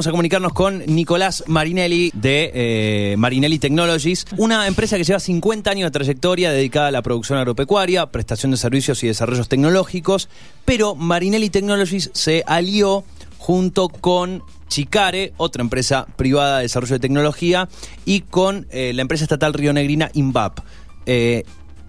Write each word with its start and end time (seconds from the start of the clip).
vamos 0.00 0.06
a 0.06 0.12
comunicarnos 0.12 0.54
con 0.54 0.82
Nicolás 0.86 1.44
Marinelli 1.46 2.10
de 2.14 2.50
eh, 2.54 3.16
Marinelli 3.18 3.58
Technologies, 3.58 4.24
una 4.38 4.66
empresa 4.66 4.96
que 4.96 5.04
lleva 5.04 5.20
50 5.20 5.70
años 5.70 5.88
de 5.88 5.90
trayectoria 5.90 6.50
dedicada 6.50 6.88
a 6.88 6.90
la 6.90 7.02
producción 7.02 7.38
agropecuaria, 7.38 8.06
prestación 8.06 8.50
de 8.50 8.56
servicios 8.56 9.04
y 9.04 9.08
desarrollos 9.08 9.50
tecnológicos, 9.50 10.30
pero 10.64 10.94
Marinelli 10.94 11.50
Technologies 11.50 12.08
se 12.14 12.42
alió 12.46 13.04
junto 13.36 13.90
con 13.90 14.42
Chicare, 14.68 15.34
otra 15.36 15.60
empresa 15.60 16.06
privada 16.16 16.56
de 16.56 16.62
desarrollo 16.62 16.94
de 16.94 17.00
tecnología, 17.00 17.68
y 18.06 18.22
con 18.22 18.68
eh, 18.70 18.92
la 18.94 19.02
empresa 19.02 19.24
estatal 19.24 19.52
rionegrina 19.52 20.10
INVAP. 20.14 20.60
Eh, 21.04 21.44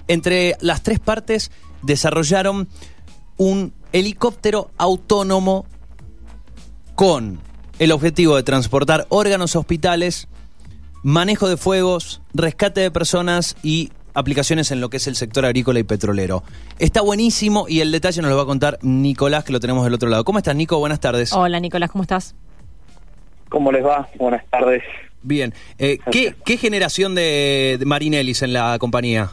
entre 0.10 0.58
las 0.60 0.84
tres 0.84 1.00
partes 1.00 1.50
desarrollaron 1.82 2.68
un 3.38 3.74
helicóptero 3.94 4.70
autónomo 4.78 5.66
con 6.96 7.40
el 7.82 7.92
objetivo 7.92 8.36
de 8.36 8.44
transportar 8.44 9.08
órganos 9.10 9.56
a 9.56 9.60
hospitales, 9.60 10.28
manejo 11.02 11.50
de 11.50 11.58
fuegos, 11.58 12.22
rescate 12.32 12.80
de 12.80 12.92
personas 12.92 13.58
y 13.64 13.90
aplicaciones 14.14 14.70
en 14.70 14.82
lo 14.82 14.92
que 14.92 14.98
es 14.98 15.08
el 15.08 15.16
sector 15.16 15.46
agrícola 15.46 15.80
y 15.80 15.84
petrolero. 15.84 16.44
Está 16.78 17.02
buenísimo 17.02 17.66
y 17.68 17.82
el 17.82 17.92
detalle 17.92 18.22
nos 18.22 18.30
lo 18.30 18.38
va 18.38 18.44
a 18.44 18.46
contar 18.46 18.78
Nicolás, 18.84 19.46
que 19.46 19.52
lo 19.52 19.60
tenemos 19.60 19.84
del 19.84 19.96
otro 19.96 20.10
lado. 20.10 20.24
¿Cómo 20.24 20.38
estás, 20.38 20.56
Nico? 20.56 20.78
Buenas 20.78 21.00
tardes. 21.00 21.34
Hola, 21.34 21.60
Nicolás, 21.60 21.90
¿cómo 21.90 22.04
estás? 22.04 22.36
¿Cómo 23.50 23.72
les 23.72 23.84
va? 23.84 24.08
Buenas 24.14 24.46
tardes. 24.52 24.84
Bien. 25.24 25.52
Eh, 25.80 25.98
¿qué, 26.12 26.36
¿qué, 26.46 26.58
generación 26.58 27.16
de, 27.16 27.78
de 27.80 27.86
Marinellis 27.88 28.44
en 28.44 28.54
la 28.54 28.78
compañía? 28.78 29.32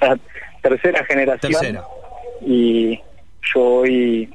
La 0.00 0.18
tercera 0.62 1.04
generación. 1.04 1.52
Tercera. 1.52 1.84
Y 2.44 3.00
yo 3.54 3.60
hoy 3.60 4.34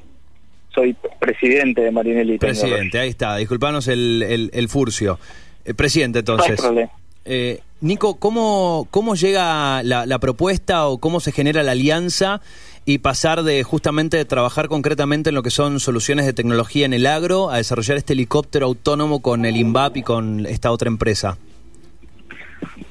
soy 0.74 0.96
presidente 1.20 1.82
de 1.82 1.90
Marinelli. 1.90 2.38
Presidente, 2.38 2.98
ahí 2.98 3.10
está. 3.10 3.36
Disculpanos 3.36 3.88
el, 3.88 4.22
el, 4.22 4.50
el 4.52 4.68
furcio. 4.68 5.18
Eh, 5.64 5.74
presidente, 5.74 6.20
entonces. 6.20 6.62
No 6.62 6.78
hay. 6.78 6.86
Eh, 7.26 7.60
Nico, 7.80 8.16
¿cómo, 8.18 8.86
¿cómo 8.90 9.14
llega 9.14 9.82
la, 9.82 10.06
la, 10.06 10.18
propuesta 10.18 10.86
o 10.86 10.98
cómo 10.98 11.20
se 11.20 11.32
genera 11.32 11.62
la 11.62 11.72
alianza 11.72 12.40
y 12.86 12.98
pasar 12.98 13.42
de 13.42 13.62
justamente 13.62 14.16
de 14.16 14.24
trabajar 14.24 14.68
concretamente 14.68 15.30
en 15.30 15.34
lo 15.34 15.42
que 15.42 15.50
son 15.50 15.80
soluciones 15.80 16.26
de 16.26 16.34
tecnología 16.34 16.84
en 16.84 16.92
el 16.92 17.06
agro 17.06 17.50
a 17.50 17.56
desarrollar 17.58 17.96
este 17.96 18.12
helicóptero 18.12 18.66
autónomo 18.66 19.22
con 19.22 19.44
el 19.46 19.56
INVAP 19.56 19.98
y 19.98 20.02
con 20.02 20.46
esta 20.46 20.70
otra 20.70 20.88
empresa? 20.88 21.38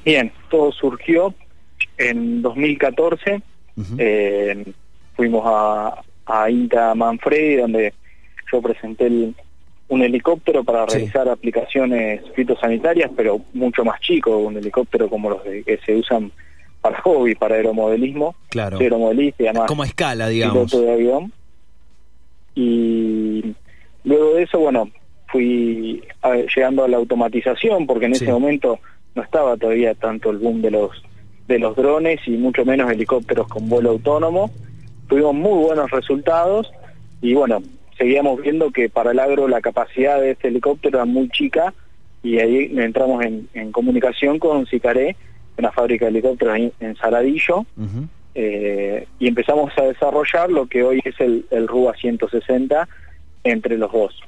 Bien, 0.04 0.32
todo 0.50 0.72
surgió 0.72 1.34
en 1.96 2.42
2014. 2.42 3.42
Uh 3.76 3.82
-huh. 3.82 3.96
eh, 3.98 4.64
fuimos 5.16 5.42
a, 5.46 6.02
a 6.26 6.50
INTA 6.50 6.94
Manfredi, 6.94 7.56
donde 7.56 7.94
yo 8.50 8.62
presenté 8.62 9.06
el, 9.06 9.34
un 9.88 10.02
helicóptero 10.02 10.64
para 10.64 10.86
realizar 10.86 11.24
sí. 11.24 11.30
aplicaciones 11.30 12.22
fitosanitarias, 12.34 13.10
pero 13.16 13.40
mucho 13.52 13.84
más 13.84 14.00
chico, 14.00 14.36
un 14.38 14.56
helicóptero 14.56 15.08
como 15.08 15.30
los 15.30 15.44
de, 15.44 15.62
que 15.62 15.78
se 15.78 15.96
usan 15.96 16.32
para 16.80 17.00
hobby, 17.00 17.34
para 17.34 17.56
aeromodelismo. 17.56 18.34
Claro. 18.48 18.78
Aeromodelista 18.78 19.42
y 19.42 19.46
además 19.46 19.68
como 19.68 19.82
a 19.82 19.86
escala, 19.86 20.28
digamos. 20.28 20.70
Piloto 20.70 20.82
de 20.82 20.92
avión. 20.92 21.32
Y 22.54 23.54
luego 24.04 24.34
de 24.34 24.42
eso, 24.42 24.58
bueno, 24.58 24.90
fui 25.28 26.02
a, 26.22 26.36
llegando 26.36 26.84
a 26.84 26.88
la 26.88 26.96
automatización, 26.96 27.86
porque 27.86 28.06
en 28.06 28.14
sí. 28.14 28.24
ese 28.24 28.32
momento 28.32 28.78
no 29.14 29.22
estaba 29.22 29.56
todavía 29.56 29.94
tanto 29.94 30.30
el 30.30 30.38
boom 30.38 30.62
de 30.62 30.70
los 30.70 30.90
de 31.48 31.58
los 31.58 31.76
drones 31.76 32.20
y 32.26 32.32
mucho 32.32 32.64
menos 32.64 32.90
helicópteros 32.90 33.48
con 33.48 33.68
vuelo 33.68 33.90
autónomo. 33.90 34.50
Tuvimos 35.08 35.34
muy 35.34 35.64
buenos 35.64 35.90
resultados 35.90 36.72
y 37.20 37.34
bueno, 37.34 37.62
seguíamos 37.98 38.40
viendo 38.40 38.70
que 38.70 38.88
para 38.88 39.12
el 39.12 39.18
agro 39.18 39.48
la 39.48 39.60
capacidad 39.60 40.20
de 40.20 40.32
este 40.32 40.48
helicóptero 40.48 40.98
era 40.98 41.04
muy 41.04 41.28
chica 41.28 41.72
y 42.22 42.38
ahí 42.38 42.72
entramos 42.76 43.24
en, 43.24 43.48
en 43.54 43.70
comunicación 43.70 44.38
con 44.38 44.66
Sicaré, 44.66 45.16
una 45.58 45.70
fábrica 45.72 46.06
de 46.06 46.10
helicópteros 46.10 46.56
en, 46.56 46.72
en 46.80 46.96
Saladillo, 46.96 47.58
uh 47.58 47.82
-huh. 47.82 48.08
eh, 48.34 49.06
y 49.18 49.28
empezamos 49.28 49.72
a 49.76 49.82
desarrollar 49.82 50.50
lo 50.50 50.66
que 50.66 50.82
hoy 50.82 51.00
es 51.04 51.20
el, 51.20 51.44
el 51.50 51.68
RUA 51.68 51.94
160 51.94 52.88
entre 53.44 53.76
los 53.76 53.92
dos. 53.92 54.18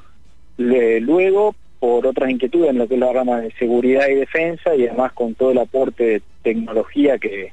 Le, 0.58 1.00
luego, 1.00 1.54
por 1.80 2.06
otras 2.06 2.30
inquietudes 2.30 2.70
en 2.70 2.78
lo 2.78 2.86
que 2.86 2.94
es 2.94 3.00
la 3.00 3.12
rama 3.12 3.40
de 3.40 3.50
seguridad 3.52 4.08
y 4.08 4.14
defensa, 4.14 4.74
y 4.76 4.86
además 4.86 5.12
con 5.12 5.34
todo 5.34 5.50
el 5.52 5.58
aporte 5.58 6.04
de 6.04 6.22
tecnología 6.42 7.18
que, 7.18 7.50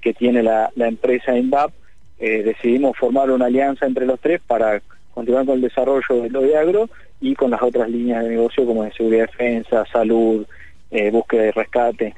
que 0.00 0.14
tiene 0.14 0.42
la, 0.42 0.70
la 0.76 0.86
empresa 0.86 1.36
INVAP, 1.36 1.72
eh, 2.22 2.44
decidimos 2.44 2.96
formar 2.96 3.32
una 3.32 3.46
alianza 3.46 3.84
entre 3.84 4.06
los 4.06 4.20
tres 4.20 4.40
para 4.46 4.80
continuar 5.12 5.44
con 5.44 5.56
el 5.56 5.60
desarrollo 5.60 6.22
de 6.22 6.30
lo 6.30 6.40
de 6.40 6.56
agro 6.56 6.88
y 7.20 7.34
con 7.34 7.50
las 7.50 7.60
otras 7.60 7.90
líneas 7.90 8.22
de 8.22 8.30
negocio 8.30 8.64
como 8.64 8.84
de 8.84 8.92
seguridad 8.92 9.24
y 9.24 9.32
defensa, 9.32 9.84
salud, 9.92 10.46
eh, 10.92 11.10
búsqueda 11.10 11.46
y 11.48 11.50
rescate. 11.50 12.14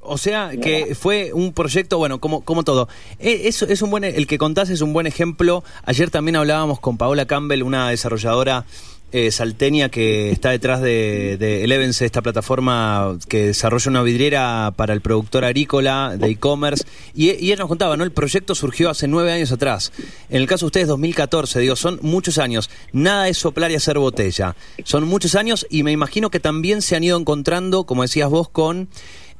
O 0.00 0.18
sea, 0.18 0.50
que 0.60 0.96
fue 0.96 1.32
un 1.32 1.52
proyecto, 1.52 1.98
bueno, 1.98 2.18
como, 2.18 2.44
como 2.44 2.64
todo. 2.64 2.88
Es, 3.20 3.62
es 3.62 3.82
un 3.82 3.90
buen, 3.90 4.02
el 4.02 4.26
que 4.26 4.38
contás 4.38 4.68
es 4.70 4.80
un 4.80 4.92
buen 4.92 5.06
ejemplo. 5.06 5.62
Ayer 5.84 6.10
también 6.10 6.34
hablábamos 6.34 6.80
con 6.80 6.98
Paola 6.98 7.24
Campbell, 7.26 7.62
una 7.62 7.90
desarrolladora 7.90 8.64
eh, 9.12 9.30
salteña 9.30 9.90
que 9.90 10.30
está 10.30 10.50
detrás 10.50 10.80
de, 10.80 11.36
de 11.38 11.64
Elevense, 11.64 12.06
esta 12.06 12.22
plataforma 12.22 13.18
que 13.28 13.48
desarrolla 13.48 13.90
una 13.90 14.02
vidriera 14.02 14.72
para 14.74 14.94
el 14.94 15.02
productor 15.02 15.44
agrícola 15.44 16.16
de 16.16 16.28
e-commerce. 16.28 16.84
Y, 17.14 17.30
y, 17.30 17.52
ella 17.52 17.56
nos 17.56 17.68
contaba, 17.68 17.96
¿no? 17.96 18.04
El 18.04 18.12
proyecto 18.12 18.54
surgió 18.54 18.90
hace 18.90 19.08
nueve 19.08 19.30
años 19.32 19.52
atrás. 19.52 19.92
En 20.30 20.40
el 20.40 20.46
caso 20.46 20.64
de 20.64 20.68
ustedes, 20.68 20.88
2014, 20.88 21.60
digo, 21.60 21.76
son 21.76 21.98
muchos 22.02 22.38
años. 22.38 22.70
Nada 22.92 23.28
es 23.28 23.38
soplar 23.38 23.70
y 23.70 23.74
hacer 23.74 23.98
botella. 23.98 24.56
Son 24.84 25.06
muchos 25.06 25.34
años 25.34 25.66
y 25.68 25.82
me 25.82 25.92
imagino 25.92 26.30
que 26.30 26.40
también 26.40 26.82
se 26.82 26.96
han 26.96 27.04
ido 27.04 27.18
encontrando, 27.18 27.84
como 27.84 28.02
decías 28.02 28.30
vos, 28.30 28.48
con 28.48 28.88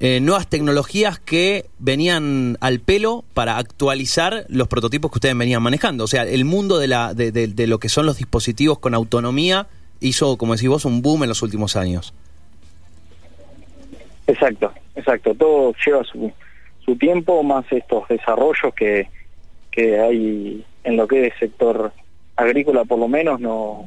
eh, 0.05 0.19
nuevas 0.19 0.49
tecnologías 0.49 1.21
que 1.21 1.67
venían 1.79 2.59
al 2.61 2.81
pelo 2.81 3.23
para 3.35 3.57
actualizar 3.57 4.45
los 4.49 4.67
prototipos 4.67 5.13
que 5.13 5.19
ustedes 5.19 5.39
venían 5.39 5.63
manejando. 5.63 6.03
O 6.03 6.07
sea, 6.09 6.25
el 6.25 6.45
mundo 6.45 6.81
de, 6.81 6.89
la, 6.89 7.15
de, 7.15 7.31
de, 7.31 7.47
de, 7.47 7.67
lo 7.69 7.79
que 7.79 7.89
son 7.89 8.07
los 8.07 8.19
dispositivos 8.19 8.81
con 8.81 8.95
autonomía 8.95 9.69
hizo, 10.01 10.37
como 10.39 10.55
decís 10.55 10.69
vos, 10.69 10.85
un 10.87 11.03
boom 11.03 11.23
en 11.23 11.29
los 11.29 11.41
últimos 11.43 11.77
años. 11.77 12.13
Exacto, 14.27 14.73
exacto. 14.97 15.37
Todo 15.37 15.73
lleva 15.87 16.03
su, 16.03 16.33
su 16.85 16.97
tiempo, 16.97 17.45
más 17.45 17.65
estos 17.71 18.09
desarrollos 18.09 18.75
que, 18.75 19.07
que 19.71 20.01
hay 20.01 20.65
en 20.83 20.97
lo 20.97 21.07
que 21.07 21.29
es 21.29 21.35
sector 21.39 21.93
agrícola, 22.35 22.85
por 22.85 22.99
lo 22.99 23.07
menos, 23.07 23.39
no 23.39 23.87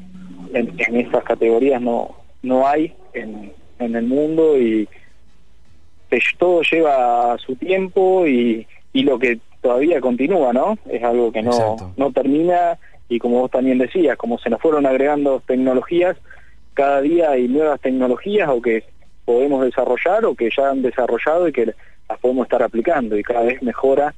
en, 0.53 0.73
en 0.77 0.95
estas 0.95 1.25
categorías 1.25 1.81
no, 1.81 2.15
no 2.41 2.65
hay 2.65 2.93
en, 3.13 3.51
en 3.79 3.95
el 3.97 4.05
mundo 4.05 4.57
y 4.57 4.87
todo 6.37 6.61
lleva 6.61 7.37
su 7.37 7.55
tiempo 7.55 8.27
y, 8.27 8.67
y 8.93 9.03
lo 9.03 9.19
que 9.19 9.39
todavía 9.61 9.99
continúa, 9.99 10.53
¿no? 10.53 10.77
Es 10.89 11.03
algo 11.03 11.31
que 11.31 11.41
no, 11.41 11.93
no 11.97 12.11
termina 12.11 12.77
y 13.09 13.19
como 13.19 13.41
vos 13.41 13.51
también 13.51 13.77
decías, 13.77 14.17
como 14.17 14.37
se 14.39 14.49
nos 14.49 14.61
fueron 14.61 14.85
agregando 14.85 15.41
tecnologías, 15.45 16.17
cada 16.73 17.01
día 17.01 17.31
hay 17.31 17.47
nuevas 17.47 17.79
tecnologías 17.81 18.49
o 18.49 18.61
que 18.61 18.83
podemos 19.25 19.63
desarrollar 19.63 20.25
o 20.25 20.35
que 20.35 20.49
ya 20.55 20.69
han 20.69 20.81
desarrollado 20.81 21.47
y 21.47 21.51
que 21.51 21.73
las 22.07 22.19
podemos 22.19 22.45
estar 22.45 22.61
aplicando 22.61 23.17
y 23.17 23.23
cada 23.23 23.41
vez 23.41 23.61
mejora 23.61 24.13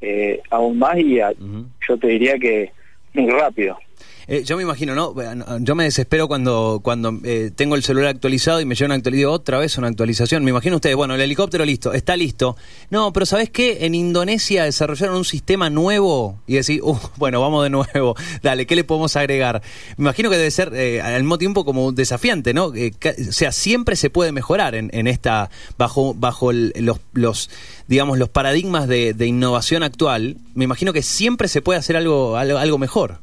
eh, 0.00 0.40
aún 0.50 0.78
más 0.78 0.98
y 0.98 1.20
a, 1.20 1.30
uh 1.30 1.34
-huh. 1.34 1.66
yo 1.88 1.96
te 1.96 2.08
diría 2.08 2.38
que 2.38 2.70
muy 3.14 3.30
rápido. 3.30 3.78
Eh, 4.26 4.42
yo 4.44 4.56
me 4.56 4.62
imagino, 4.62 4.94
¿no? 4.94 5.14
Yo 5.60 5.74
me 5.74 5.84
desespero 5.84 6.28
cuando, 6.28 6.80
cuando 6.82 7.18
eh, 7.24 7.50
tengo 7.54 7.74
el 7.74 7.82
celular 7.82 8.08
actualizado 8.08 8.60
y 8.60 8.64
me 8.64 8.74
llega 8.74 8.86
una 8.86 8.94
actualización, 8.94 9.34
otra 9.34 9.58
vez 9.58 9.76
una 9.78 9.88
actualización. 9.88 10.44
Me 10.44 10.50
imagino 10.50 10.76
ustedes, 10.76 10.96
bueno, 10.96 11.14
el 11.14 11.20
helicóptero 11.20 11.64
listo, 11.64 11.92
está 11.92 12.16
listo. 12.16 12.56
No, 12.90 13.12
pero 13.12 13.26
¿sabes 13.26 13.50
qué? 13.50 13.84
En 13.84 13.94
Indonesia 13.94 14.64
desarrollaron 14.64 15.16
un 15.16 15.24
sistema 15.24 15.70
nuevo 15.70 16.38
y 16.46 16.54
decir, 16.54 16.80
uh, 16.82 16.98
bueno, 17.16 17.40
vamos 17.40 17.64
de 17.64 17.70
nuevo, 17.70 18.16
dale, 18.42 18.66
¿qué 18.66 18.76
le 18.76 18.84
podemos 18.84 19.14
agregar? 19.16 19.62
Me 19.96 20.04
imagino 20.04 20.30
que 20.30 20.36
debe 20.36 20.50
ser 20.50 20.72
eh, 20.74 21.00
al 21.02 21.22
mismo 21.22 21.38
tiempo 21.38 21.64
como 21.64 21.92
desafiante, 21.92 22.54
¿no? 22.54 22.74
Eh, 22.74 22.92
o 23.28 23.32
sea, 23.32 23.52
siempre 23.52 23.96
se 23.96 24.10
puede 24.10 24.32
mejorar 24.32 24.74
en, 24.74 24.90
en 24.92 25.06
esta, 25.06 25.50
bajo, 25.76 26.14
bajo 26.14 26.50
el, 26.50 26.72
los, 26.76 26.98
los, 27.12 27.50
digamos, 27.88 28.18
los 28.18 28.28
paradigmas 28.28 28.88
de, 28.88 29.14
de, 29.14 29.26
innovación 29.26 29.82
actual. 29.82 30.38
Me 30.54 30.64
imagino 30.64 30.92
que 30.92 31.02
siempre 31.02 31.48
se 31.48 31.62
puede 31.62 31.78
hacer 31.78 31.96
algo, 31.96 32.36
algo, 32.36 32.58
algo 32.58 32.78
mejor. 32.78 33.18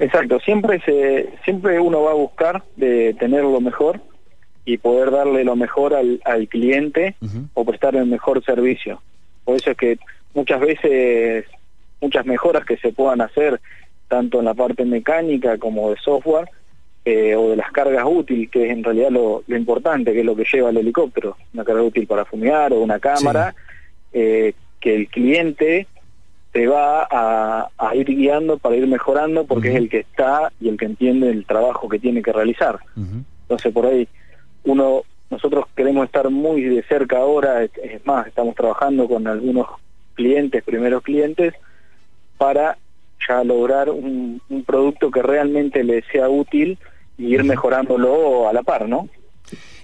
Exacto, 0.00 0.40
siempre 0.40 0.80
se, 0.80 1.28
siempre 1.44 1.78
uno 1.78 2.02
va 2.02 2.12
a 2.12 2.14
buscar 2.14 2.62
de 2.76 3.14
tener 3.20 3.42
lo 3.42 3.60
mejor 3.60 4.00
y 4.64 4.78
poder 4.78 5.10
darle 5.10 5.44
lo 5.44 5.56
mejor 5.56 5.94
al, 5.94 6.22
al 6.24 6.48
cliente 6.48 7.16
uh 7.20 7.26
-huh. 7.26 7.48
o 7.52 7.64
prestar 7.66 7.94
el 7.96 8.06
mejor 8.06 8.42
servicio. 8.42 9.02
Por 9.44 9.56
eso 9.56 9.70
es 9.70 9.76
que 9.76 9.98
muchas 10.32 10.58
veces, 10.60 11.44
muchas 12.00 12.24
mejoras 12.24 12.64
que 12.64 12.78
se 12.78 12.92
puedan 12.92 13.20
hacer, 13.20 13.60
tanto 14.08 14.38
en 14.38 14.46
la 14.46 14.54
parte 14.54 14.86
mecánica 14.86 15.58
como 15.58 15.90
de 15.90 15.96
software, 15.98 16.48
eh, 17.04 17.36
o 17.36 17.50
de 17.50 17.56
las 17.56 17.70
cargas 17.70 18.04
útiles, 18.06 18.50
que 18.50 18.66
es 18.66 18.72
en 18.72 18.82
realidad 18.82 19.10
lo, 19.10 19.42
lo, 19.46 19.56
importante, 19.56 20.12
que 20.14 20.20
es 20.20 20.26
lo 20.26 20.36
que 20.36 20.46
lleva 20.50 20.70
el 20.70 20.78
helicóptero, 20.78 21.36
una 21.52 21.64
carga 21.64 21.82
útil 21.82 22.06
para 22.06 22.24
fumigar 22.24 22.72
o 22.72 22.80
una 22.80 22.98
cámara, 22.98 23.52
sí. 23.52 23.58
eh, 24.14 24.54
que 24.80 24.94
el 24.94 25.08
cliente 25.08 25.86
te 26.52 26.66
va 26.66 27.06
a, 27.10 27.68
ir 27.94 28.06
guiando 28.06 28.58
para 28.58 28.76
ir 28.76 28.86
mejorando 28.86 29.44
porque 29.44 29.70
es 29.70 29.76
el 29.76 29.88
que 29.88 30.00
está 30.00 30.52
y 30.60 30.68
el 30.68 30.76
que 30.76 30.86
entiende 30.86 31.30
el 31.30 31.44
trabajo 31.46 31.88
que 31.88 31.98
tiene 31.98 32.22
que 32.22 32.32
realizar. 32.32 32.78
Entonces 32.96 33.72
por 33.72 33.86
ahí 33.86 34.08
uno 34.64 35.02
nosotros 35.30 35.66
queremos 35.76 36.06
estar 36.06 36.28
muy 36.28 36.62
de 36.62 36.82
cerca 36.82 37.18
ahora, 37.18 37.62
es 37.62 38.04
más, 38.04 38.26
estamos 38.26 38.56
trabajando 38.56 39.08
con 39.08 39.28
algunos 39.28 39.68
clientes, 40.14 40.64
primeros 40.64 41.02
clientes, 41.04 41.54
para 42.36 42.76
ya 43.28 43.44
lograr 43.44 43.90
un, 43.90 44.40
producto 44.66 45.10
que 45.10 45.22
realmente 45.22 45.84
le 45.84 46.02
sea 46.10 46.28
útil 46.28 46.78
y 47.16 47.34
ir 47.34 47.44
mejorándolo 47.44 48.48
a 48.48 48.52
la 48.52 48.62
par, 48.62 48.88
¿no? 48.88 49.08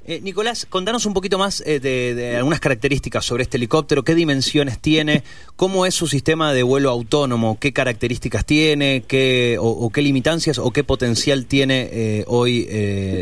Eh, 0.09 0.21
Nicolás, 0.23 0.67
contanos 0.67 1.05
un 1.05 1.15
poquito 1.15 1.37
más 1.37 1.65
eh, 1.67 1.81
de, 1.81 2.37
algunas 2.37 2.61
características 2.61 3.25
sobre 3.25 3.43
este 3.43 3.57
helicóptero, 3.57 4.05
qué 4.05 4.15
dimensiones 4.15 4.79
tiene, 4.79 5.25
cómo 5.57 5.85
es 5.85 5.97
su 5.97 6.07
sistema 6.07 6.55
de 6.55 6.63
vuelo 6.63 6.91
autónomo, 6.91 7.59
qué 7.59 7.73
características 7.73 8.47
tiene, 8.47 9.03
qué, 9.09 9.57
o, 9.59 9.91
qué 9.91 10.03
limitancias 10.03 10.61
o 10.61 10.71
qué 10.71 10.85
potencial 10.85 11.47
tiene 11.47 11.89
eh, 11.91 12.25
hoy 12.29 12.69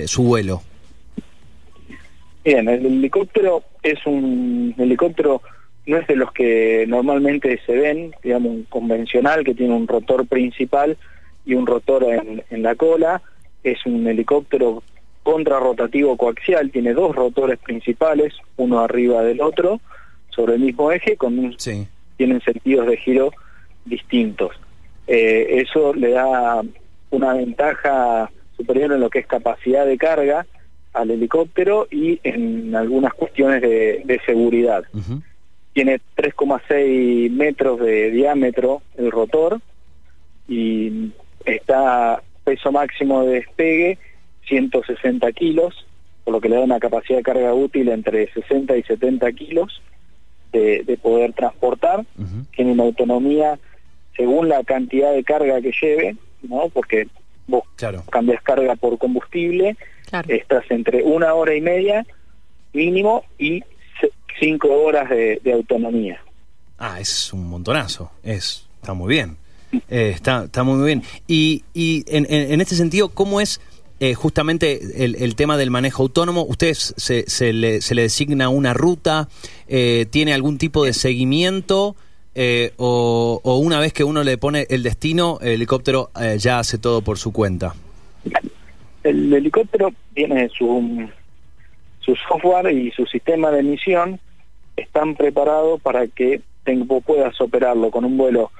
su 0.07 0.25
vuelo. 0.25 0.61
Bien, 2.45 2.69
el 2.69 2.85
helicóptero 2.85 3.63
es 3.83 4.05
un 4.05 4.75
helicóptero, 4.77 5.41
no 5.87 5.97
es 5.97 6.07
de 6.07 6.17
los 6.17 6.33
que 6.33 6.85
normalmente 6.87 7.59
se 7.65 7.73
ven, 7.73 8.15
digamos, 8.23 8.53
un 8.53 8.63
convencional 8.65 9.43
que 9.43 9.55
tiene 9.55 9.73
un 9.73 9.89
rotor 9.89 10.27
principal 10.27 10.99
y 11.47 11.55
un 11.55 11.67
rotor 11.67 12.05
en 12.51 12.63
la 12.63 12.75
cola. 12.75 13.23
Es 13.63 13.87
un 13.87 14.07
helicóptero 14.07 14.83
contrarrotativo 15.25 16.17
coaxial, 16.17 16.71
tiene 16.71 16.93
dos 16.93 17.17
rotores 17.17 17.59
principales, 17.59 18.35
uno 18.57 18.81
arriba 18.81 19.23
del 19.23 19.41
otro, 19.41 19.81
sobre 20.29 20.55
el 20.55 20.61
mismo 20.61 20.93
eje, 20.93 21.17
con 21.17 21.39
un, 21.39 21.57
tienen 22.17 22.41
sentidos 22.43 22.87
de 22.87 22.97
giro 22.99 23.33
distintos. 23.85 24.53
Eh, 25.07 25.63
eso 25.67 25.93
le 25.95 26.11
da 26.11 26.63
una 27.11 27.33
ventaja 27.33 28.31
superior 28.57 28.93
en 28.93 29.01
lo 29.01 29.11
que 29.11 29.21
es 29.21 29.27
capacidad 29.27 29.87
de 29.87 29.99
carga 29.99 30.47
al 30.93 31.11
helicóptero 31.11 31.89
y 31.91 32.21
en 32.23 32.77
algunas 32.77 33.15
cuestiones 33.15 33.63
de, 33.63 34.21
seguridad. 34.27 34.85
Tiene 35.73 36.01
3,6 36.17 37.31
metros 37.31 37.81
de 37.81 38.11
diámetro 38.11 38.83
el 38.97 39.11
rotor 39.11 39.61
y 40.47 41.11
está 41.45 42.23
peso 42.45 42.71
máximo 42.71 43.25
de 43.25 43.35
despegue 43.37 43.99
160 44.47 45.33
kilos, 45.33 45.87
por 46.25 46.35
lo 46.35 46.41
que 46.41 46.49
le 46.49 46.57
da 46.57 46.63
una 46.63 46.81
capacidad 46.81 47.19
de 47.19 47.23
carga 47.23 47.55
útil 47.55 47.89
entre 47.89 48.33
60 48.33 48.77
y 48.77 48.83
70 48.83 49.33
kilos 49.33 49.83
de, 50.53 50.99
poder 51.03 51.33
transportar. 51.33 52.05
Tiene 52.55 52.73
una 52.73 52.85
autonomía 52.85 53.59
según 54.17 54.49
la 54.49 54.63
cantidad 54.63 55.13
de 55.13 55.25
carga 55.25 55.61
que 55.61 55.73
lleve, 55.81 56.17
¿no? 56.43 56.69
Porque 56.69 57.09
vos 57.47 57.65
cambias 58.11 58.43
carga 58.43 58.77
por 58.77 58.99
combustible, 58.99 59.77
estás 60.29 60.65
entre 60.71 61.03
una 61.03 61.35
hora 61.35 61.55
y 61.55 61.61
media 61.61 62.07
mínimo 62.73 63.25
y 63.39 63.63
cinco 64.39 64.69
horas 64.69 65.09
de, 65.11 65.53
autonomía. 65.53 66.21
Ah, 66.79 67.01
es 67.01 67.33
un 67.33 67.49
montonazo, 67.49 68.11
es 68.23 68.67
está 68.81 68.93
muy 68.95 69.15
bien, 69.15 69.37
eh, 69.89 70.13
está, 70.15 70.45
está 70.45 70.63
muy 70.63 70.85
bien. 70.85 71.03
Y, 71.27 71.65
y 71.73 72.05
en, 72.09 72.27
en, 72.29 72.61
este 72.61 72.75
sentido, 72.75 73.09
¿cómo 73.09 73.41
es 73.41 73.61
eh, 74.01 74.15
justamente 74.15 75.05
el, 75.05 75.37
tema 75.37 75.57
del 75.57 75.71
manejo 75.71 76.03
autónomo. 76.03 76.43
¿Ustedes 76.43 76.95
se, 76.97 77.29
se, 77.29 77.53
le, 77.53 77.81
se 77.81 77.95
le 77.95 78.03
designa 78.03 78.49
una 78.49 78.75
ruta? 78.75 79.29
Eh, 79.69 80.07
¿Tiene 80.11 80.35
algún 80.35 80.59
tipo 80.59 80.85
de 80.85 80.93
seguimiento? 80.93 81.97
Eh, 82.35 82.73
o, 82.77 83.41
una 83.63 83.79
vez 83.79 83.93
que 83.93 84.03
uno 84.03 84.25
le 84.25 84.37
pone 84.37 84.67
el 84.69 84.83
destino, 84.83 85.39
el 85.41 85.53
helicóptero 85.53 86.11
ya 86.39 86.59
hace 86.59 86.79
todo 86.79 87.03
por 87.03 87.19
su 87.19 87.33
cuenta? 87.33 87.75
El 89.05 89.33
helicóptero 89.33 89.93
tiene 90.15 90.49
su, 90.49 91.09
su 92.01 92.17
software 92.29 92.73
y 92.73 92.91
su 92.91 93.07
sistema 93.07 93.51
de 93.53 93.61
emisión 93.61 94.19
están 94.77 95.15
preparados 95.15 95.81
para 95.81 96.09
que 96.09 96.41
puedas 97.05 97.41
operarlo 97.41 97.91
con 97.91 98.05
un 98.05 98.17
vuelo 98.17 98.51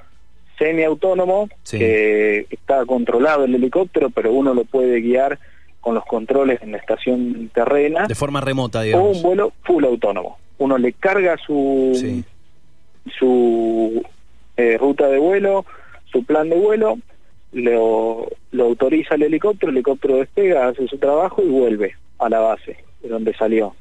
semiautónomo, 0.57 1.49
que 1.69 2.47
está 2.49 2.85
controlado 2.85 3.45
el 3.45 3.55
helicóptero, 3.55 4.09
pero 4.09 4.31
uno 4.33 4.53
lo 4.53 4.65
puede 4.65 5.01
guiar 5.01 5.39
con 5.81 5.95
los 5.95 6.05
controles 6.05 6.61
en 6.61 6.71
la 6.71 6.77
estación 6.77 7.49
terrena. 7.53 8.07
De 8.07 8.15
forma 8.15 8.41
remota, 8.41 8.81
digamos. 8.81 9.07
O 9.07 9.11
un 9.11 9.23
vuelo 9.23 9.53
full 9.63 9.83
autónomo. 9.83 10.37
Uno 10.57 10.77
le 10.77 10.93
carga 10.93 11.37
su, 11.37 12.23
su 13.19 14.03
eh, 14.57 14.77
ruta 14.79 15.07
de 15.07 15.19
vuelo, 15.19 15.65
su 16.11 16.23
plan 16.23 16.49
de 16.49 16.55
vuelo, 16.55 16.97
lo, 17.51 18.27
lo 18.51 18.63
autoriza 18.63 19.15
el 19.15 19.23
helicóptero, 19.23 19.69
el 19.69 19.77
helicóptero 19.77 20.17
despega, 20.17 20.67
hace 20.67 20.87
su 20.87 20.97
trabajo 20.97 21.41
y 21.43 21.49
vuelve 21.49 21.95
a 22.19 22.29
la 22.29 22.39
base 22.39 22.77
de 23.01 23.09
donde 23.09 23.33
salió. 23.33 23.75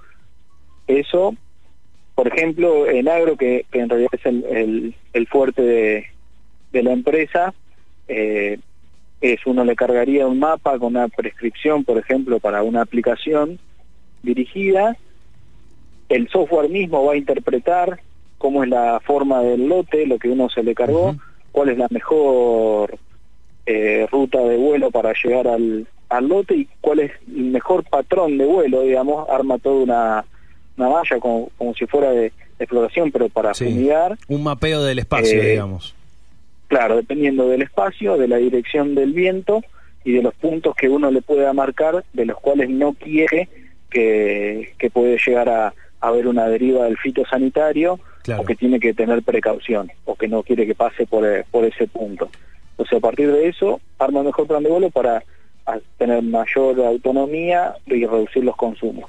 Eso, 0.87 1.35
por 2.15 2.29
ejemplo, 2.29 2.88
en 2.88 3.09
agro, 3.09 3.37
que, 3.37 3.65
en 3.73 3.88
realidad 3.88 4.11
es 4.12 4.26
el, 4.26 4.94
el 5.12 5.26
fuerte 5.29 5.62
de, 5.62 6.13
de 6.75 6.82
la 6.82 6.93
empresa, 6.93 7.55
eh, 8.09 8.59
es 9.21 9.47
uno 9.47 9.65
le 9.65 9.76
cargaría 9.76 10.26
un 10.26 10.41
mapa 10.41 10.79
con 10.79 10.97
una 10.97 11.09
prescripción, 11.09 11.85
por 11.85 11.97
ejemplo, 11.97 12.41
para 12.41 12.62
una 12.62 12.82
aplicación 12.82 13.59
dirigida, 14.23 14.97
el 16.09 16.29
software 16.29 16.69
mismo 16.69 17.05
va 17.05 17.15
a 17.15 17.17
interpretar 17.17 18.00
cómo 18.37 18.65
es 18.65 18.69
la 18.69 19.00
forma 19.00 19.41
del 19.41 19.69
lote, 19.69 20.06
lo 20.06 20.19
que 20.19 20.29
uno 20.29 20.50
se 20.50 20.62
le 20.62 20.75
cargó, 20.75 21.17
cuál 21.53 21.71
es 21.71 21.79
la 21.79 21.87
mejor 21.91 22.99
eh, 23.65 24.06
ruta 24.11 24.41
de 24.41 24.56
vuelo 24.56 24.91
para 24.91 25.15
llegar 25.23 25.49
al, 25.49 25.87
al 26.09 26.29
lote 26.29 26.55
y 26.56 26.69
cuál 26.81 27.00
es 27.00 27.12
el 27.29 27.44
mejor 27.44 27.85
patrón 27.85 28.37
de 28.37 28.44
vuelo, 28.44 28.82
digamos, 28.82 29.29
arma 29.31 29.59
toda 29.59 29.76
una, 29.76 30.25
una 30.76 30.88
malla 30.91 31.19
como, 31.21 31.50
como 31.56 31.73
si 31.75 31.87
fuera 31.87 32.11
de, 32.11 32.32
exploración, 32.59 33.11
pero 33.11 33.29
para 33.29 33.55
sí. 33.55 33.88
Un 34.29 34.43
mapeo 34.43 34.82
del 34.82 34.99
espacio, 35.00 35.41
eh, 35.43 35.50
digamos. 35.50 35.94
Claro, 36.75 36.97
dependiendo 36.97 37.47
del 37.47 37.62
espacio, 37.62 38.17
de 38.17 38.26
la 38.26 38.38
dirección 38.38 38.97
del 38.97 39.12
viento 39.12 39.62
y 40.03 40.11
de 40.11 40.23
los 40.23 40.35
puntos 40.35 40.75
que 40.75 40.88
uno 40.88 41.09
le 41.12 41.23
pueda 41.23 41.53
marcar, 41.53 42.05
de 42.12 42.26
los 42.26 42.41
cuales 42.41 42.69
no 42.69 42.94
quiere 42.94 43.49
que, 43.88 44.73
que 44.76 44.91
puede 44.91 45.17
llegar 45.25 45.49
a, 45.49 45.73
haber 46.00 46.26
una 46.26 46.49
deriva 46.49 46.87
del 46.87 46.97
fitosanitario 46.97 48.00
o 48.37 48.44
que 48.44 48.56
tiene 48.56 48.81
que 48.81 48.93
tener 48.93 49.23
precaución 49.23 49.88
o 50.05 50.17
que 50.17 50.26
no 50.26 50.43
quiere 50.43 50.67
que 50.67 50.75
pase 50.75 51.06
por, 51.06 51.25
por 51.53 51.65
ese 51.65 51.87
punto. 51.87 52.29
Entonces, 52.73 52.99
a 52.99 53.00
partir 53.00 53.31
de 53.31 53.47
eso, 53.47 53.81
arma 54.00 54.25
mejor 54.25 54.49
plan 54.49 54.65
de 54.65 54.71
vuelo 54.71 54.91
para 54.91 55.23
tener 55.97 56.25
mayor 56.25 56.81
autonomía 56.81 57.76
y 57.87 58.05
reducir 58.05 58.43
los 58.43 58.57
consumos. 58.57 59.09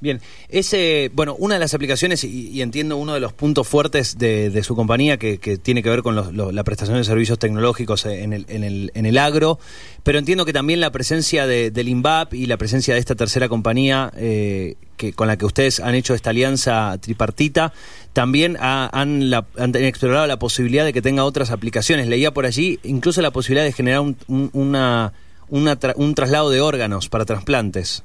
Bien, 0.00 0.20
ese, 0.48 1.10
bueno, 1.12 1.34
una 1.38 1.54
de 1.54 1.60
las 1.60 1.74
aplicaciones, 1.74 2.22
y, 2.22 2.62
entiendo 2.62 2.96
uno 2.96 3.14
de 3.14 3.20
los 3.20 3.32
puntos 3.32 3.66
fuertes 3.66 4.16
de, 4.16 4.62
su 4.62 4.76
compañía 4.76 5.16
que, 5.16 5.38
tiene 5.60 5.82
que 5.82 5.90
ver 5.90 6.02
con 6.02 6.14
la 6.14 6.64
prestación 6.64 6.98
de 6.98 7.04
servicios 7.04 7.38
tecnológicos 7.38 8.06
en 8.06 8.32
el, 8.32 8.46
en, 8.48 8.62
el, 8.62 8.92
en 8.94 9.06
el 9.06 9.18
agro, 9.18 9.58
pero 10.04 10.18
entiendo 10.18 10.44
que 10.44 10.52
también 10.52 10.80
la 10.80 10.92
presencia 10.92 11.46
de, 11.46 11.70
del 11.70 11.88
INVAP 11.88 12.34
y 12.34 12.46
la 12.46 12.56
presencia 12.56 12.94
de 12.94 13.00
esta 13.00 13.16
tercera 13.16 13.48
compañía 13.48 14.12
eh, 14.16 14.76
que, 14.96 15.12
con 15.12 15.26
la 15.26 15.36
que 15.36 15.46
ustedes 15.46 15.80
han 15.80 15.96
hecho 15.96 16.14
esta 16.14 16.30
alianza 16.30 16.96
tripartita, 17.00 17.72
también 18.12 18.56
han, 18.60 19.32
han, 19.32 19.74
explorado 19.76 20.26
la 20.26 20.38
posibilidad 20.38 20.84
de 20.84 20.92
que 20.92 21.02
tenga 21.02 21.24
otras 21.24 21.50
aplicaciones. 21.50 22.06
Leía 22.06 22.32
por 22.32 22.46
allí 22.46 22.78
incluso 22.84 23.20
la 23.20 23.32
posibilidad 23.32 23.64
de 23.64 23.72
generar 23.72 24.00
un, 24.00 24.16
una, 24.52 25.12
un 25.48 26.14
traslado 26.14 26.50
de 26.50 26.60
órganos 26.60 27.08
para 27.08 27.24
trasplantes. 27.24 28.04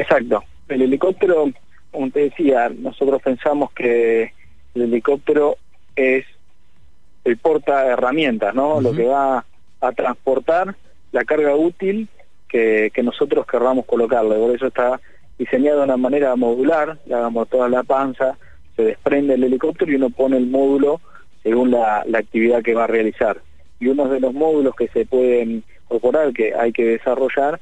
Exacto. 0.00 0.42
El 0.66 0.80
helicóptero, 0.80 1.50
como 1.90 2.10
te 2.10 2.20
decía, 2.20 2.70
nosotros 2.70 3.20
pensamos 3.20 3.70
que 3.72 4.32
el 4.74 4.82
helicóptero 4.82 5.56
es 5.94 6.24
el 7.24 7.36
porta 7.36 7.86
herramientas, 7.86 8.54
¿no? 8.54 8.80
Lo 8.80 8.92
que 8.92 9.04
va 9.04 9.44
a 9.82 9.92
transportar 9.92 10.74
la 11.12 11.24
carga 11.24 11.54
útil 11.54 12.08
que, 12.48 12.90
que 12.94 13.02
nosotros 13.02 13.46
querramos 13.46 13.84
colocarle. 13.84 14.36
Por 14.36 14.54
eso 14.54 14.68
está 14.68 14.98
diseñado 15.38 15.78
de 15.78 15.84
una 15.84 15.98
manera 15.98 16.34
modular, 16.34 16.98
le 17.04 17.14
hagamos 17.14 17.48
toda 17.50 17.68
la 17.68 17.82
panza, 17.82 18.38
se 18.76 18.84
desprende 18.84 19.34
el 19.34 19.44
helicóptero 19.44 19.92
y 19.92 19.96
uno 19.96 20.08
pone 20.08 20.38
el 20.38 20.46
módulo 20.46 21.02
según 21.42 21.72
la, 21.72 22.04
la 22.06 22.20
actividad 22.20 22.62
que 22.62 22.74
va 22.74 22.84
a 22.84 22.86
realizar. 22.86 23.42
Y 23.80 23.88
uno 23.88 24.08
de 24.08 24.20
los 24.20 24.32
módulos 24.32 24.74
que 24.76 24.88
se 24.88 25.04
pueden 25.04 25.62
incorporar, 25.82 26.32
que 26.32 26.54
hay 26.54 26.72
que 26.72 26.84
desarrollar, 26.84 27.60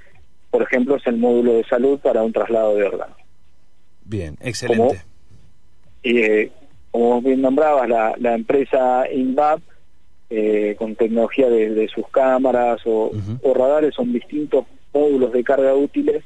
por 0.51 0.63
ejemplo, 0.63 0.97
es 0.97 1.07
el 1.07 1.17
módulo 1.17 1.55
de 1.55 1.65
salud 1.65 1.99
para 1.99 2.23
un 2.23 2.33
traslado 2.33 2.75
de 2.75 2.85
órganos. 2.85 3.17
Bien, 4.05 4.37
excelente. 4.41 5.03
y 6.03 6.19
eh, 6.19 6.53
como 6.91 7.21
bien 7.21 7.43
nombrabas, 7.43 7.89
la, 7.89 8.15
la 8.19 8.35
empresa 8.35 9.05
INVAP, 9.11 9.61
eh, 10.31 10.77
con 10.79 10.95
tecnología 10.95 11.49
de, 11.49 11.89
sus 11.89 12.07
cámaras 12.09 12.83
o, 12.85 13.11
radares, 13.55 13.95
son 13.95 14.13
distintos 14.13 14.67
módulos 14.93 15.33
de 15.33 15.43
carga 15.43 15.75
útiles 15.75 16.23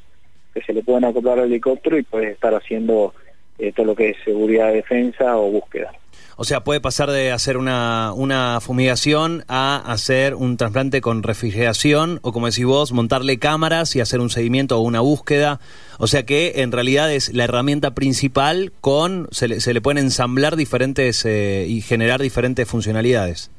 que 0.52 0.60
se 0.62 0.72
le 0.72 0.82
pueden 0.82 1.04
acoplar 1.04 1.38
al 1.38 1.46
helicóptero 1.46 1.96
y 1.96 2.02
puede 2.02 2.32
estar 2.32 2.52
haciendo 2.52 3.14
eh, 3.58 3.72
todo 3.72 3.86
lo 3.86 3.94
que 3.94 4.10
es 4.10 4.16
seguridad, 4.24 4.72
defensa 4.72 5.36
o 5.36 5.52
búsqueda. 5.52 5.92
O 6.36 6.44
sea, 6.44 6.64
puede 6.64 6.80
pasar 6.80 7.10
de 7.10 7.32
hacer 7.32 7.56
una, 7.56 8.12
una 8.14 8.60
fumigación 8.60 9.44
a 9.48 9.76
hacer 9.76 10.34
un 10.34 10.56
trasplante 10.56 11.00
con 11.00 11.22
refrigeración 11.22 12.18
o, 12.22 12.32
como 12.32 12.46
decís 12.46 12.64
vos, 12.64 12.92
montarle 12.92 13.38
cámaras 13.38 13.94
y 13.96 14.00
hacer 14.00 14.20
un 14.20 14.30
seguimiento 14.30 14.78
o 14.78 14.80
una 14.80 15.00
búsqueda. 15.00 15.60
O 15.98 16.06
sea 16.06 16.24
que 16.24 16.54
en 16.56 16.72
realidad 16.72 17.12
es 17.12 17.32
la 17.32 17.44
herramienta 17.44 17.92
principal 17.92 18.72
con, 18.80 19.28
se 19.30 19.48
le, 19.48 19.60
se 19.60 19.74
le 19.74 19.80
pueden 19.80 19.98
ensamblar 19.98 20.56
diferentes 20.56 21.24
eh, 21.24 21.66
y 21.68 21.80
generar 21.80 22.20
diferentes 22.20 22.68
funcionalidades. 22.68 23.50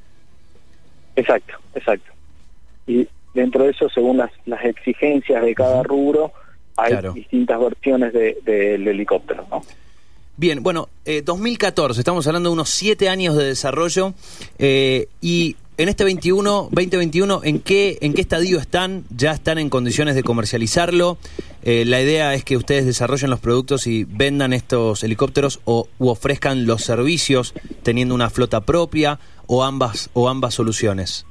Exacto, 1.15 1.53
exacto. 1.75 2.11
Y 2.87 3.07
dentro 3.33 3.63
de 3.63 3.71
eso, 3.71 3.89
según 3.89 4.17
las, 4.17 4.31
las 4.45 4.63
exigencias 4.65 5.43
de 5.43 5.55
cada 5.55 5.83
rubro, 5.83 6.33
hay 6.77 6.95
distintas 7.13 7.59
versiones 7.59 8.13
del 8.13 8.43
de, 8.43 8.75
helicóptero, 8.75 9.45
¿no? 9.49 9.61
Bien, 10.35 10.63
bueno, 10.63 10.89
2014, 11.05 11.99
eh, 11.99 12.01
estamos 12.01 12.25
hablando 12.25 12.49
de 12.49 12.53
unos 12.53 12.69
siete 12.69 13.07
años 13.07 13.37
de 13.37 13.45
desarrollo 13.45 14.15
eh, 14.57 15.07
y 15.21 15.57
en 15.77 15.89
este 15.89 16.03
21, 16.03 16.69
2021, 16.71 17.41
¿en 17.43 17.59
qué, 17.59 17.99
¿en 18.01 18.15
qué 18.15 18.21
estadio 18.21 18.57
están? 18.57 19.03
¿Ya 19.15 19.31
están 19.31 19.59
en 19.59 19.69
condiciones 19.69 20.15
de 20.15 20.23
comercializarlo? 20.23 21.19
Eh, 21.61 21.85
la 21.85 22.01
idea 22.01 22.33
es 22.33 22.43
que 22.43 22.57
ustedes 22.57 22.87
desarrollen 22.87 23.29
los 23.29 23.39
productos 23.39 23.85
y 23.85 24.05
vendan 24.05 24.53
estos 24.53 25.03
helicópteros 25.03 25.61
o 25.65 25.87
u 25.99 26.09
ofrezcan 26.09 26.65
los 26.65 26.83
servicios 26.83 27.53
teniendo 27.83 28.15
una 28.15 28.31
flota 28.31 28.61
propia 28.61 29.19
o 29.45 29.63
ambas, 29.63 30.09
o 30.13 30.29
ambas 30.29 30.55
soluciones. 30.55 31.27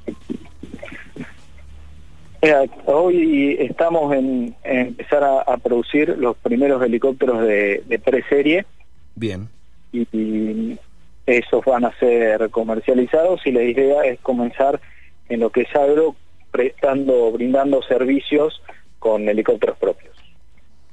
hoy 2.87 3.57
estamos 3.59 4.15
en, 4.15 4.55
empezar 4.63 5.25
a, 5.25 5.57
producir 5.57 6.17
los 6.19 6.37
primeros 6.37 6.81
helicópteros 6.85 7.43
de, 7.43 7.83
de 7.89 7.99
pre-serie 7.99 8.65
Bien. 9.15 9.49
Y, 9.93 10.79
esos 11.25 11.65
van 11.65 11.85
a 11.85 11.97
ser 11.99 12.51
comercializados 12.51 13.47
y 13.47 13.53
la 13.53 13.63
idea 13.63 14.03
es 14.03 14.19
comenzar 14.21 14.81
en 15.29 15.39
lo 15.39 15.51
que 15.51 15.63
es 15.63 15.77
agro 15.77 16.17
prestando, 16.51 17.31
brindando 17.31 17.81
servicios 17.83 18.61
con 18.99 19.29
helicópteros 19.29 19.79
propios. 19.79 20.17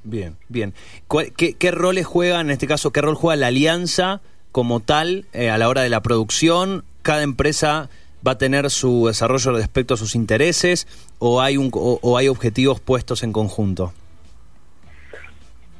Bien, 0.04 0.36
bien. 0.48 0.72
¿Qué, 1.36 1.54
qué 1.54 1.70
roles 1.72 2.06
juega, 2.06 2.40
en 2.40 2.50
este 2.50 2.68
caso, 2.68 2.92
qué 2.92 3.00
rol 3.00 3.16
juega 3.16 3.36
la 3.36 3.48
alianza 3.48 4.20
como 4.52 4.80
tal 4.80 5.26
eh, 5.32 5.50
a 5.50 5.58
la 5.58 5.68
hora 5.68 5.82
de 5.82 5.90
la 5.90 6.00
producción? 6.00 6.84
¿Cada 7.02 7.22
empresa 7.22 7.90
va 8.26 8.32
a 8.32 8.38
tener 8.38 8.70
su 8.70 9.08
desarrollo 9.08 9.52
respecto 9.52 9.94
a 9.94 9.96
sus 9.96 10.14
intereses 10.14 10.86
o 11.18 11.40
hay, 11.40 11.56
un, 11.56 11.70
o 11.72 12.16
hay 12.16 12.28
objetivos 12.28 12.80
puestos 12.80 13.24
en 13.24 13.32
conjunto? 13.32 13.92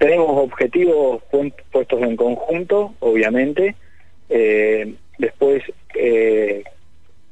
Tenemos 0.01 0.31
objetivos 0.31 1.23
puestos 1.71 2.01
en 2.01 2.17
conjunto, 2.17 2.95
obviamente. 3.01 3.77
Eh, 4.31 4.95
después, 5.19 5.63
eh, 5.95 6.65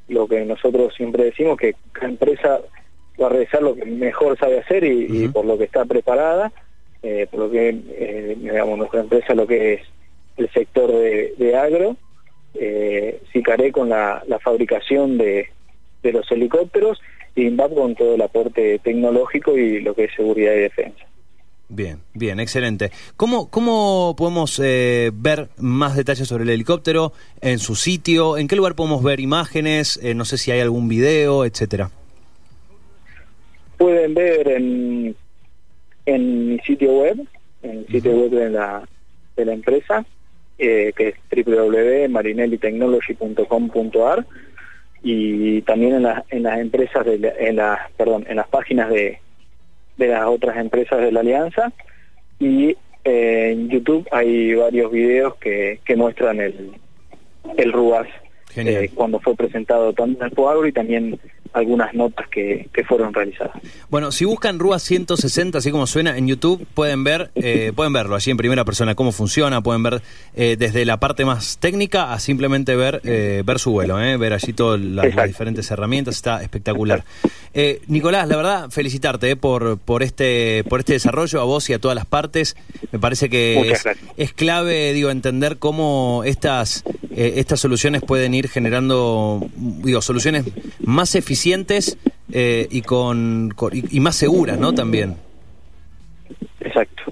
lo 0.07 0.27
que 0.27 0.45
nosotros 0.45 0.93
siempre 0.95 1.23
decimos, 1.23 1.57
que 1.57 1.73
cada 1.91 2.09
empresa 2.09 2.61
va 3.19 3.25
a 3.25 3.29
realizar 3.29 3.63
lo 3.63 3.73
que 3.73 3.85
mejor 3.85 4.37
sabe 4.37 4.59
hacer 4.59 4.83
y, 4.83 5.27
por 5.29 5.45
lo 5.45 5.57
que 5.57 5.63
está 5.63 5.83
preparada, 5.85 6.51
eh, 7.01 7.25
por 7.31 7.39
lo 7.39 7.49
que, 7.49 8.35
digamos, 8.37 8.77
nuestra 8.77 8.99
empresa 8.99 9.33
lo 9.33 9.47
que 9.47 9.73
es 9.73 9.81
el 10.37 10.47
sector 10.51 10.91
de, 10.91 11.55
agro, 11.57 11.97
Sicaré 13.33 13.71
con 13.71 13.89
la, 13.89 14.21
fabricación 14.43 15.17
de, 15.17 15.47
de 16.03 16.13
los 16.13 16.31
helicópteros 16.31 17.01
y 17.33 17.47
INVAP 17.47 17.73
con 17.73 17.95
todo 17.95 18.13
el 18.13 18.21
aporte 18.21 18.77
tecnológico 18.77 19.57
y 19.57 19.81
lo 19.81 19.95
que 19.95 20.03
es 20.03 20.13
seguridad 20.13 20.53
y 20.53 20.59
defensa. 20.59 21.08
Bien, 21.71 21.99
bien, 22.15 22.39
excelente. 22.39 22.89
¿Cómo, 23.15 23.47
cómo 23.51 24.15
podemos 24.17 24.59
eh, 24.59 25.11
ver 25.13 25.49
más 25.57 25.95
detalles 25.95 26.27
sobre 26.27 26.43
el 26.43 26.49
helicóptero 26.49 27.13
en 27.41 27.59
su 27.59 27.75
sitio? 27.75 28.39
¿En 28.39 28.47
qué 28.47 28.55
lugar 28.55 28.73
podemos 28.73 29.03
ver 29.03 29.19
imágenes? 29.19 29.99
Eh, 30.01 30.15
no 30.15 30.25
sé 30.25 30.39
si 30.39 30.49
hay 30.49 30.61
algún 30.61 30.89
video, 30.89 31.45
etcétera. 31.45 31.91
Pueden 33.77 34.15
ver 34.15 34.47
en, 34.47 35.15
en 36.07 36.49
mi 36.49 36.57
sitio 36.59 36.91
web, 36.91 37.19
en 37.61 37.77
el 37.77 37.85
sitio 37.87 38.13
web 38.13 38.31
de 38.31 38.49
la, 38.49 38.81
de 39.37 39.45
la 39.45 39.53
empresa, 39.53 40.03
eh, 40.57 40.91
que 40.97 41.09
es 41.09 41.15
www.marinellitechnology.com.ar 41.45 44.25
y 45.03 45.61
también 45.61 45.93
en, 45.93 46.01
las 46.03 46.23
en 46.31 46.43
las 46.43 46.59
empresas, 46.59 47.05
de 47.05 47.33
en 47.39 47.55
las, 47.57 47.91
perdón, 47.91 48.25
en 48.27 48.37
las 48.37 48.47
páginas 48.47 48.89
de 48.89 49.19
de 49.99 50.07
las 50.07 50.25
otras 50.25 50.57
empresas 50.57 50.99
de 50.99 51.11
la 51.11 51.19
alianza. 51.19 51.71
Y 52.39 52.75
eh, 53.03 53.51
en 53.51 53.69
YouTube 53.69 54.07
hay 54.11 54.55
varios 54.55 54.91
videos 54.91 55.35
que, 55.35 55.79
que 55.85 55.95
muestran 55.95 56.39
el, 56.39 56.71
el 57.57 57.71
RUAS 57.71 58.07
eh, 58.55 58.89
cuando 58.95 59.19
fue 59.19 59.35
presentado 59.35 59.93
tanto 59.93 60.25
en 60.25 60.31
el 60.31 60.67
y 60.67 60.71
también 60.71 61.19
algunas 61.53 61.93
notas 61.93 62.27
que, 62.29 62.69
que, 62.73 62.83
fueron 62.83 63.13
realizadas. 63.13 63.53
Bueno, 63.89 64.11
si 64.11 64.25
buscan 64.25 64.59
RUA 64.59 64.79
160, 64.79 65.57
así 65.57 65.71
como 65.71 65.87
suena 65.87 66.17
en 66.17 66.27
YouTube, 66.27 66.65
pueden 66.73 67.03
ver, 67.03 67.31
eh, 67.35 67.73
pueden 67.75 67.93
verlo 67.93 68.15
allí 68.15 68.31
en 68.31 68.37
primera 68.37 68.65
persona 68.65 68.95
cómo 68.95 69.11
funciona, 69.11 69.61
pueden 69.61 69.83
ver 69.83 70.01
eh, 70.35 70.55
desde 70.59 70.85
la 70.85 70.99
parte 70.99 71.25
más 71.25 71.57
técnica 71.57 72.13
a 72.13 72.19
simplemente 72.19 72.75
ver 72.75 73.01
eh, 73.03 73.43
ver 73.45 73.59
su 73.59 73.71
vuelo, 73.71 73.95
ver 73.95 74.33
allí 74.33 74.53
todas 74.53 74.79
las, 74.79 75.27
diferentes 75.27 75.69
herramientas, 75.71 76.15
está 76.15 76.41
espectacular. 76.41 77.03
Nicolás, 77.87 78.27
la 78.27 78.37
verdad, 78.37 78.69
felicitarte 78.69 79.35
por 79.35 79.77
por 79.79 80.03
este 80.03 80.63
por 80.69 80.79
este 80.79 80.93
desarrollo 80.93 81.41
a 81.41 81.43
vos 81.43 81.69
y 81.69 81.73
a 81.73 81.79
todas 81.79 81.95
las 81.95 82.05
partes. 82.05 82.55
Me 82.91 82.99
parece 82.99 83.29
que 83.29 83.71
es, 83.71 83.83
es, 84.17 84.33
clave, 84.33 84.93
digo, 84.93 85.09
entender 85.09 85.57
cómo 85.57 86.23
estas 86.25 86.83
estas 87.11 87.59
soluciones 87.59 88.01
pueden 88.01 88.33
ir 88.33 88.47
generando, 88.47 89.45
digo, 89.57 90.01
soluciones 90.01 90.45
más 90.79 91.15
eficientes 91.15 91.38
eficientes 91.39 91.97
eh, 92.31 92.67
y, 92.69 92.81
con, 92.81 93.53
y, 93.71 93.99
más 93.99 94.15
seguras, 94.15 94.59
¿no? 94.59 94.73
También. 94.73 95.15
Exacto. 96.59 97.03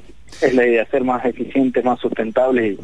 Es 0.41 0.53
la 0.53 0.67
idea, 0.67 0.85
ser 0.87 1.03
más 1.03 1.25
eficientes, 1.25 1.83
más 1.83 1.99
sustentables 1.99 2.77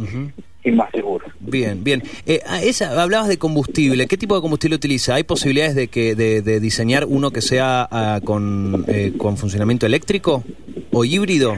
y, 0.64 0.72
más 0.72 0.90
seguros. 0.92 1.30
Bien, 1.42 1.84
bien. 1.84 2.02
Eh, 2.26 2.40
esa, 2.64 3.00
hablabas 3.02 3.28
de 3.28 3.38
combustible. 3.38 4.08
¿Qué 4.08 4.18
tipo 4.18 4.36
de 4.36 4.42
combustible 4.42 4.78
utiliza? 4.78 5.16
¿Hay 5.16 5.24
posibilidades 5.24 5.76
de 5.76 5.90
que 5.90 6.16
de, 6.16 6.60
diseñar 6.62 7.06
uno 7.06 7.32
que 7.32 7.42
sea 7.42 7.88
ah, 7.92 8.22
con, 8.24 8.86
eh, 8.88 9.14
con 9.18 9.38
funcionamiento 9.38 9.86
eléctrico 9.86 10.44
o 10.92 11.04
híbrido? 11.04 11.58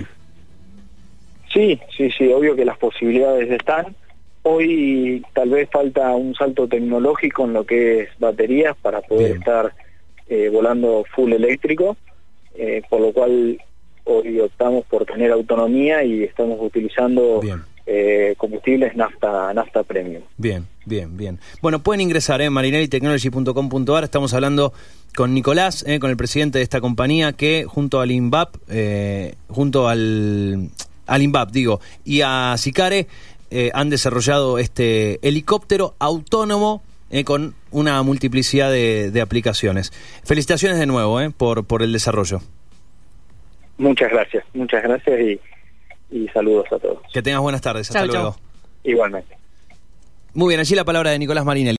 Sí, 1.54 1.80
sí, 1.96 2.10
sí, 2.18 2.28
obvio 2.34 2.56
que 2.56 2.66
las 2.66 2.78
posibilidades 2.78 3.50
están. 3.52 3.96
Hoy 4.48 5.26
tal 5.34 5.50
vez 5.50 5.68
falta 5.72 6.12
un 6.12 6.36
salto 6.36 6.68
tecnológico 6.68 7.46
en 7.46 7.54
lo 7.54 7.66
que 7.66 8.02
es 8.02 8.10
baterías 8.20 8.78
para 8.80 9.02
poder 9.02 9.38
estar 9.38 9.74
eh, 10.30 10.50
volando 10.54 11.04
full 11.16 11.34
eléctrico, 11.34 11.98
eh, 12.54 12.84
por 12.88 13.02
lo 13.02 13.12
cual 13.12 13.60
hoy 14.04 14.40
optamos 14.40 14.86
por 14.86 15.04
tener 15.04 15.32
autonomía 15.32 16.04
y 16.04 16.22
estamos 16.22 16.60
utilizando 16.62 17.42
eh, 17.88 18.36
combustibles 18.38 18.96
nafta 18.96 19.52
nafta 19.52 19.82
premium. 19.82 20.22
Bien, 20.38 20.68
bien, 20.86 21.18
bien. 21.18 21.40
Bueno, 21.64 21.82
pueden 21.82 22.02
ingresar 22.02 22.40
en 22.42 22.54
marinelitechnology.com.ar. 22.54 24.04
Estamos 24.04 24.36
hablando 24.36 24.74
con 25.16 25.34
Nicolás, 25.34 25.84
con 26.00 26.12
el 26.12 26.18
presidente 26.18 26.60
de 26.60 26.64
esta 26.66 26.82
compañía 26.82 27.34
que 27.34 27.66
junto 27.68 28.00
al 28.00 28.12
INVAP, 28.12 28.58
junto 29.48 29.88
al 29.88 30.70
al 31.08 31.22
INVAP, 31.22 31.52
digo, 31.52 31.82
y 32.04 32.22
a 32.22 32.56
Sicare 32.58 33.08
eh, 33.52 33.72
han 33.74 33.90
desarrollado 33.90 34.58
este 34.60 35.20
helicóptero 35.28 35.96
autónomo 36.00 36.84
eh, 37.10 37.24
con 37.24 37.56
una 37.72 38.02
multiplicidad 38.04 38.72
de, 38.72 39.22
aplicaciones. 39.22 39.92
Felicitaciones 40.24 40.80
de 40.80 40.86
nuevo 40.86 41.22
eh, 41.22 41.30
por, 41.30 41.66
por 41.66 41.84
el 41.84 41.94
desarrollo. 41.94 42.42
Muchas 43.78 44.10
gracias, 44.10 44.44
muchas 44.54 44.84
gracias 44.84 45.20
y, 46.12 46.28
saludos 46.34 46.66
a 46.72 46.80
todos. 46.80 47.00
Que 47.14 47.22
tengas 47.22 47.42
buenas 47.42 47.62
tardes, 47.62 47.90
hasta 47.90 48.06
luego. 48.06 48.36
Igualmente. 48.84 49.36
Muy 50.34 50.50
bien, 50.50 50.60
allí 50.60 50.76
la 50.76 50.84
palabra 50.84 51.12
de 51.12 51.20
Nicolás 51.20 51.46
Marinelli. 51.46 51.74